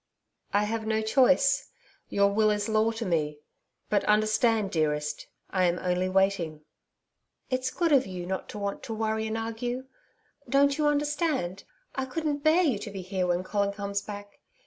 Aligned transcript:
'I 0.51 0.63
have 0.63 0.87
no 0.87 1.03
choice. 1.03 1.69
Your 2.09 2.31
will 2.31 2.49
is 2.49 2.67
law 2.67 2.89
to 2.89 3.05
me. 3.05 3.37
But 3.87 4.03
understand, 4.05 4.71
dearest 4.71 5.27
I 5.51 5.65
am 5.65 5.77
only 5.77 6.09
waiting.' 6.09 6.61
'It's 7.51 7.69
good 7.69 7.91
of 7.91 8.07
you 8.07 8.25
not 8.25 8.49
to 8.49 8.57
want 8.57 8.81
to 8.81 8.95
worry 8.95 9.27
and 9.27 9.37
argue.... 9.37 9.85
Don't 10.49 10.79
you 10.79 10.87
understand? 10.87 11.65
I 11.93 12.05
couldn't 12.05 12.37
bear 12.39 12.63
you 12.63 12.79
to 12.79 12.89
be 12.89 13.03
here 13.03 13.27
when 13.27 13.43
Colin 13.43 13.73
comes 13.73 14.01
back. 14.01 14.39